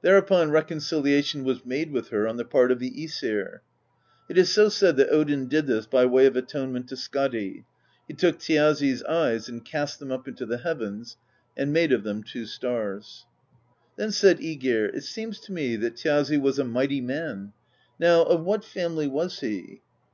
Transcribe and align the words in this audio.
Thereupon 0.00 0.50
re 0.50 0.62
conciliation 0.62 1.44
was 1.44 1.66
made 1.66 1.92
with 1.92 2.08
her 2.08 2.26
on 2.26 2.38
the 2.38 2.44
part 2.46 2.72
of 2.72 2.78
the 2.78 2.90
iEsir. 2.90 3.58
It 4.26 4.38
is 4.38 4.50
so 4.50 4.70
said, 4.70 4.96
that 4.96 5.10
Odin 5.10 5.46
did 5.46 5.66
this 5.66 5.84
by 5.84 6.06
way 6.06 6.24
of 6.24 6.36
atonement 6.36 6.88
to 6.88 6.94
Skadi: 6.96 7.66
he 8.08 8.14
took 8.14 8.38
Thjazi's 8.38 9.02
eyes 9.02 9.46
and 9.46 9.62
cast 9.62 9.98
them 9.98 10.10
up 10.10 10.26
into 10.26 10.46
the 10.46 10.56
heavens, 10.56 11.18
and 11.54 11.70
made 11.70 11.92
of 11.92 12.02
them 12.02 12.22
two 12.22 12.46
stars. 12.46 13.26
Then 13.96 14.10
said 14.10 14.38
^gir: 14.38 14.90
"It 14.96 15.04
seems 15.04 15.38
to 15.40 15.52
me 15.52 15.76
that 15.76 15.96
Thjazi 15.96 16.40
was 16.40 16.58
a 16.58 16.64
mighty 16.64 17.02
man: 17.02 17.52
now 18.00 18.22
of 18.22 18.42
what 18.44 18.64
family 18.64 19.06
was 19.06 19.40
he?" 19.40 19.82